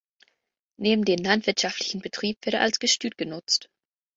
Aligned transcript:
Neben 0.77 1.05
dem 1.05 1.23
landwirtschaftlichen 1.23 2.01
Betrieb 2.01 2.43
wird 2.43 2.55
er 2.55 2.61
als 2.61 2.79
Gestüt 2.79 3.19
genutzt. 3.19 3.69